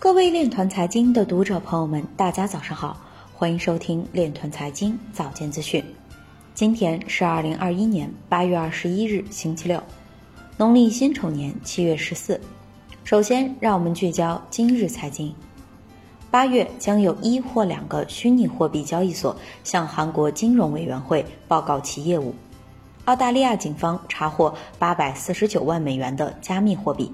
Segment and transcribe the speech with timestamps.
[0.00, 2.96] 各位链团财经的读者朋友们，大家早上好，
[3.34, 5.84] 欢迎收听链团财经早间资讯。
[6.54, 9.78] 今天是二零二一年八月二十一日，星期六，
[10.56, 12.40] 农历辛丑年七月十四。
[13.04, 15.34] 首先，让我们聚焦今日财经。
[16.30, 22.34] 八月将有一或两个虚拟货币交易所向韩国金融委员会报告其业务。
[23.04, 27.12] 澳大利亚警方查获八百四十九万美元的加密货币。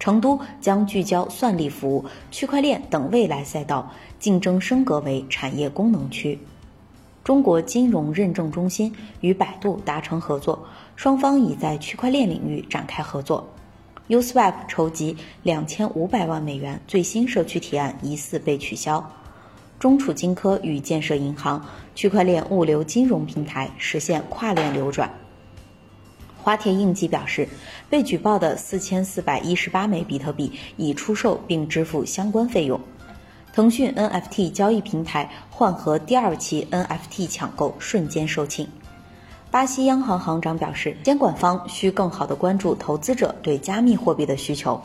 [0.00, 6.38] 成都将聚焦算力服务、区块链等未来赛道，竞争升格为产业功能区。
[7.22, 13.46] 中国金融认证中心与百度达成合作，双方已在区块链领域展开合作。
[14.08, 19.12] Uswap 筹集两千五百万美元最新社区提案疑似被取消。
[19.78, 21.64] 中储金科与建设银行
[21.94, 25.10] 区块链物流金融平台实现跨链流转。
[26.42, 27.48] 花铁应急表示，
[27.88, 32.80] 被举报的四千四百一十八枚比特币已出售并支付相关费用。
[33.52, 38.66] 腾讯 NFT 交易平台换核第二期 NFT 抢购瞬间售罄。
[39.50, 44.80] 巴西央行行长表示，监管方需更好地关注投资者对加密货币的需求。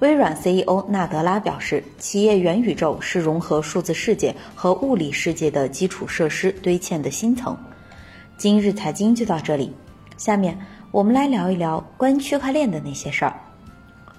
[0.00, 7.56] 微软 CEO 纳德拉表示，企业元宇宙是融合数字世界和物理世界的基础设施堆嵌的新层。
[8.36, 9.72] 今日财经就到这里，
[10.18, 10.58] 下面。
[10.92, 13.34] 我们来聊一聊关于区块链的那些事儿。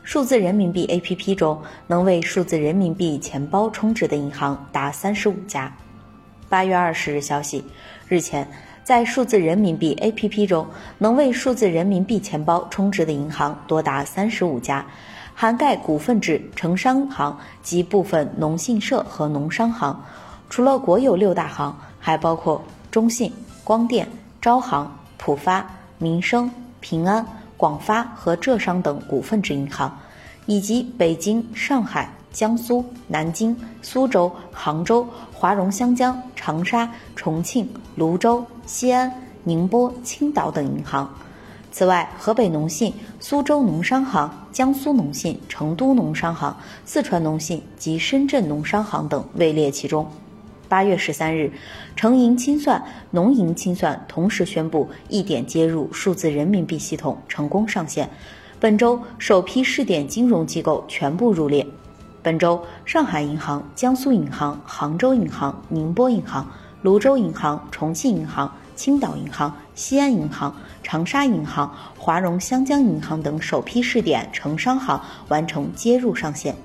[0.02, 5.72] 数字人民币 APP 中，能为数字人民币钱包充值的银行达三十五家。
[6.50, 7.64] 八月二十日消息，
[8.10, 8.48] 日前，
[8.84, 10.66] 在数字人民币 APP 中，
[10.98, 14.84] 能为数字人民币钱包充值的银行多达三十五家，
[15.36, 20.04] 涵盖股份制城商行及部分农信社和农商行。
[20.50, 23.32] 除了国有六大行，还包括中信、
[23.64, 24.08] 光电、
[24.42, 25.64] 招行、浦发、
[26.00, 26.52] 民生。
[26.84, 29.98] 平安、广发和浙商等股份制银行，
[30.46, 39.10] 以及北京、上海、江苏、南京、苏州、杭州、华融湘江、长沙、重庆、泸州、西安、
[39.46, 41.10] 宁波、青岛等银行。
[41.72, 46.56] 此外，河北农信、苏州农商行、江苏农信、成都农商行、
[46.86, 50.06] 四川农信及深圳农商行等位列其中。
[50.74, 51.52] 八月十三日，
[51.96, 58.10] 城银清算、农银清算同时宣布一点接入数字人民币系统成功上线。
[58.60, 61.64] 本周首批试点金融机构全部入列。
[62.24, 66.52] 本周，上海银行、江苏银行、杭州银行、宁波银行、
[66.82, 76.56] 泸州银行、重庆银行、青岛银行、西安银行、长沙银行、华融湘江银行等首批试点城商行完成接入上线。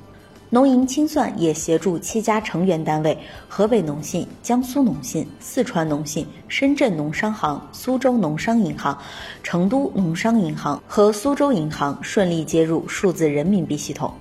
[0.50, 8.98] 农银清算也协助七家成员单位：河北农信、江苏农信、四川农信、深圳农商行、苏州农商银行、
[9.42, 14.14] 成都农商银行和苏州银行顺利接入数字人民币系统。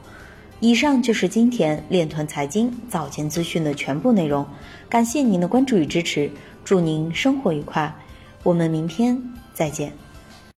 [0.60, 4.46] 以上就是今天链团财经早间资讯的全部内容，
[4.90, 6.30] 感谢您的关注与支持，
[6.66, 7.96] 祝您生活愉快，
[8.44, 9.22] 我们明天
[9.54, 10.07] 再见。